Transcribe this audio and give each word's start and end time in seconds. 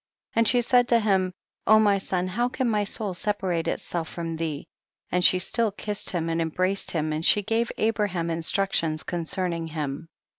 9. 0.35 0.39
And 0.41 0.47
she 0.47 0.61
said 0.63 0.87
to 0.87 0.99
him, 0.99 1.31
O 1.67 1.77
my 1.77 1.99
son 1.99 2.27
how 2.29 2.49
can 2.49 2.67
my 2.67 2.83
soul 2.83 3.13
separate 3.13 3.67
itself 3.67 4.09
from 4.09 4.35
thee? 4.35 4.67
And 5.11 5.23
she 5.23 5.37
still 5.37 5.71
kissed 5.71 6.09
him 6.09 6.27
and 6.27 6.41
embraced 6.41 6.89
him, 6.89 7.13
and 7.13 7.23
she 7.23 7.43
gave 7.43 7.71
Abra 7.77 8.09
ham 8.09 8.31
instructions 8.31 9.03
concerning 9.03 9.67
him. 9.67 10.09